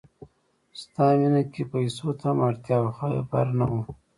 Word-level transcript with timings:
ستا 0.81 1.05
مینه 1.17 1.41
کې 1.51 1.61
پیسو 1.71 2.07
ته 2.19 2.25
هم 2.29 2.37
اړتیا 2.47 2.77
وه 2.81 2.91
خبر 2.97 3.45
نه 3.59 3.65
وم 3.69 3.83